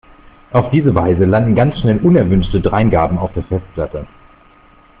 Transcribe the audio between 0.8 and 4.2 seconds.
Weise landen ganz schnell unerwünschte Dreingaben auf der Festplatte.